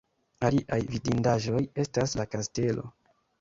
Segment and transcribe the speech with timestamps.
[0.47, 2.89] Aliaj vidindaĵoj estas la kastelo.